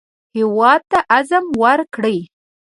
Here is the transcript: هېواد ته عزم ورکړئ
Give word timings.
هېواد 0.35 0.81
ته 0.91 0.99
عزم 1.13 1.45
ورکړئ 1.63 2.19